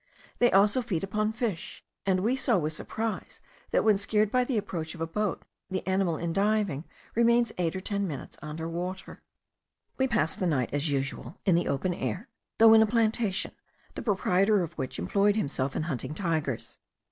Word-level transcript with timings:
They 0.39 0.47
feed 0.49 0.55
also 0.55 0.81
upon 1.03 1.31
fish; 1.31 1.83
and 2.07 2.21
we 2.21 2.35
saw 2.35 2.57
with 2.57 2.73
surprise, 2.73 3.39
that, 3.69 3.83
when 3.83 3.99
scared 3.99 4.31
by 4.31 4.43
the 4.43 4.57
approach 4.57 4.95
of 4.95 4.99
a 5.01 5.05
boat, 5.05 5.43
the 5.69 5.85
animal 5.87 6.17
in 6.17 6.33
diving 6.33 6.85
remains 7.13 7.51
eight 7.59 7.75
or 7.75 7.81
ten 7.81 8.07
minutes 8.07 8.35
under 8.41 8.67
water. 8.67 9.21
We 9.99 10.07
passed 10.07 10.39
the 10.39 10.47
night 10.47 10.73
as 10.73 10.89
usual, 10.89 11.37
in 11.45 11.53
the 11.53 11.67
open 11.67 11.93
air, 11.93 12.29
though 12.57 12.73
in 12.73 12.81
a 12.81 12.87
plantation, 12.87 13.51
the 13.93 14.01
proprietor 14.01 14.63
of 14.63 14.73
which 14.73 14.97
employed 14.97 15.35
himself 15.35 15.75
in 15.75 15.83
hunting 15.83 16.15
tigers. 16.15 16.79